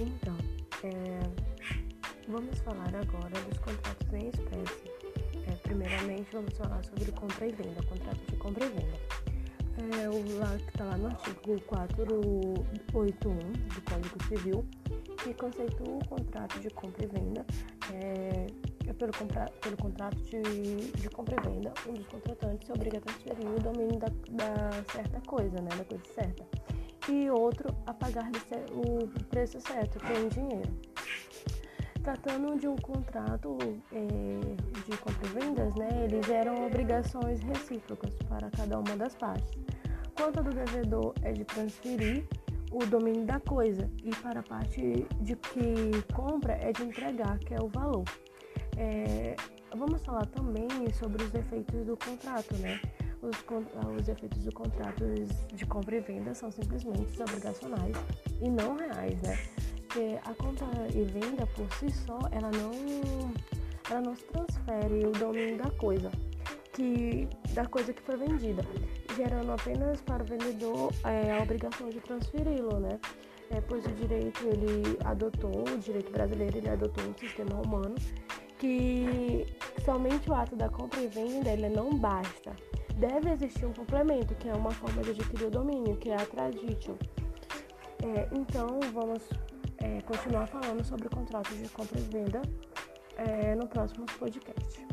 Então, 0.00 0.36
é, 0.84 1.18
vamos 2.28 2.56
falar 2.60 2.94
agora 2.94 3.40
dos 3.48 3.58
contratos 3.58 4.12
em 4.12 4.28
espécie. 4.28 4.88
É, 5.48 5.52
primeiramente, 5.62 6.28
vamos 6.32 6.56
falar 6.56 6.84
sobre 6.84 7.10
compra 7.12 7.46
e 7.48 7.52
venda, 7.52 7.82
contrato 7.82 8.20
de 8.30 8.36
compra 8.36 8.64
e 8.64 8.68
venda. 8.68 8.96
É, 10.00 10.08
o 10.08 10.38
lá 10.38 10.56
que 10.56 10.68
está 10.68 10.84
lá 10.84 10.96
no 10.96 11.06
artigo 11.08 11.60
481 11.66 13.38
do 13.38 13.82
Código 13.90 14.24
Civil, 14.24 14.64
que 15.22 15.34
conceitua 15.34 15.96
o 15.96 16.08
contrato 16.08 16.60
de 16.60 16.70
compra 16.70 17.04
e 17.04 17.08
venda 17.08 17.44
é, 17.92 18.46
pelo, 18.94 19.12
compra, 19.12 19.46
pelo 19.60 19.76
contrato 19.76 20.16
de, 20.16 20.92
de 20.92 21.10
compra 21.10 21.36
e 21.40 21.48
venda, 21.48 21.72
um 21.88 21.94
dos 21.94 22.06
contratantes 22.06 22.66
se 22.66 22.72
obriga 22.72 22.98
a 22.98 23.00
transferir 23.00 23.48
o 23.48 23.60
domínio 23.60 23.98
da, 23.98 24.08
da 24.30 24.84
certa 24.92 25.20
coisa, 25.22 25.60
né, 25.60 25.70
da 25.76 25.84
coisa 25.84 26.04
certa 26.14 26.57
e 27.08 27.30
outro 27.30 27.74
a 27.86 27.94
pagar 27.94 28.30
o 28.72 29.08
preço 29.24 29.60
certo, 29.60 29.98
que 29.98 30.12
é 30.12 30.20
em 30.20 30.28
dinheiro. 30.28 30.72
Tratando 32.02 32.58
de 32.58 32.68
um 32.68 32.76
contrato 32.76 33.58
é, 33.92 34.00
de 34.88 34.96
compra 34.98 35.26
e 35.26 35.40
vendas, 35.40 35.74
né, 35.74 35.88
eles 36.04 36.24
geram 36.26 36.66
obrigações 36.66 37.40
recíprocas 37.42 38.14
para 38.28 38.50
cada 38.50 38.78
uma 38.78 38.96
das 38.96 39.14
partes. 39.14 39.58
Quanto 40.16 40.42
do 40.42 40.50
devedor 40.50 41.14
é 41.22 41.32
de 41.32 41.44
transferir 41.44 42.24
o 42.70 42.84
domínio 42.86 43.24
da 43.24 43.40
coisa 43.40 43.90
e 44.02 44.10
para 44.16 44.40
a 44.40 44.42
parte 44.42 45.06
de 45.20 45.36
que 45.36 46.02
compra 46.14 46.54
é 46.54 46.72
de 46.72 46.82
entregar, 46.82 47.38
que 47.38 47.54
é 47.54 47.60
o 47.60 47.68
valor. 47.68 48.04
É, 48.76 49.34
vamos 49.76 50.04
falar 50.04 50.26
também 50.26 50.68
sobre 50.92 51.22
os 51.24 51.34
efeitos 51.34 51.84
do 51.84 51.96
contrato, 51.96 52.54
né? 52.56 52.80
Os, 53.20 53.36
os 54.00 54.08
efeitos 54.08 54.44
do 54.44 54.52
contrato 54.52 55.04
de 55.52 55.66
compra 55.66 55.96
e 55.96 56.00
venda 56.00 56.34
são 56.34 56.50
simplesmente 56.52 57.20
obrigacionais 57.20 57.96
e 58.40 58.48
não 58.48 58.76
reais, 58.76 59.20
né? 59.22 59.36
Porque 59.76 60.18
a 60.24 60.34
compra 60.34 60.66
e 60.94 61.02
venda 61.02 61.46
por 61.48 61.72
si 61.74 61.90
só, 61.90 62.18
ela 62.30 62.50
não, 62.50 63.32
ela 63.90 64.00
não 64.00 64.14
se 64.14 64.24
transfere 64.24 65.06
o 65.06 65.10
domínio 65.12 65.58
da 65.58 65.70
coisa, 65.72 66.12
que 66.72 67.28
da 67.54 67.66
coisa 67.66 67.92
que 67.92 68.02
foi 68.02 68.16
vendida, 68.16 68.62
gerando 69.16 69.50
apenas 69.50 70.00
para 70.02 70.22
o 70.22 70.26
vendedor 70.26 70.92
é, 71.04 71.36
a 71.36 71.42
obrigação 71.42 71.88
de 71.88 72.00
transferi-lo, 72.00 72.78
né? 72.78 73.00
É, 73.50 73.60
pois 73.62 73.84
o 73.86 73.90
direito 73.92 74.44
ele 74.46 74.98
adotou, 75.04 75.64
o 75.68 75.78
direito 75.78 76.12
brasileiro 76.12 76.58
ele 76.58 76.68
adotou 76.68 77.02
um 77.04 77.14
sistema 77.14 77.56
romano 77.56 77.94
que 78.58 79.46
somente 79.84 80.28
o 80.28 80.34
ato 80.34 80.54
da 80.54 80.68
compra 80.68 81.00
e 81.00 81.06
venda 81.06 81.50
ele 81.50 81.68
não 81.68 81.90
basta. 81.96 82.54
Deve 82.98 83.30
existir 83.30 83.64
um 83.64 83.72
complemento, 83.72 84.34
que 84.34 84.48
é 84.48 84.52
uma 84.52 84.72
forma 84.72 85.02
de 85.02 85.10
adquirir 85.10 85.46
o 85.46 85.50
domínio, 85.50 85.96
que 85.96 86.10
é 86.10 86.16
a 86.16 86.26
traditio. 86.26 86.98
É, 88.02 88.28
então, 88.32 88.80
vamos 88.92 89.22
é, 89.78 90.00
continuar 90.02 90.48
falando 90.48 90.84
sobre 90.84 91.08
contratos 91.08 91.56
de 91.56 91.68
compra 91.68 91.96
e 91.98 92.02
venda 92.02 92.42
é, 93.16 93.54
no 93.54 93.68
próximo 93.68 94.04
podcast. 94.18 94.86